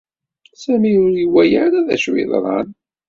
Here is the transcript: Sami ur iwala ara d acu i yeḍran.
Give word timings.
Sami 0.61 0.93
ur 1.05 1.13
iwala 1.23 1.57
ara 1.65 1.85
d 1.87 1.89
acu 1.95 2.11
i 2.15 2.19
yeḍran. 2.19 2.69